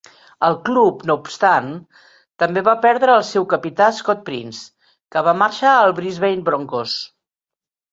El 0.45 0.55
club, 0.69 1.01
no 1.09 1.15
obstant, 1.23 1.67
també 2.45 2.63
va 2.69 2.75
perdre 2.87 3.13
el 3.19 3.23
seu 3.33 3.47
capità 3.53 3.91
Scott 3.99 4.25
Prince, 4.31 4.65
que 5.13 5.25
va 5.31 5.37
marxar 5.45 5.77
als 5.77 5.97
Brisbane 6.03 6.49
Broncos. 6.51 6.99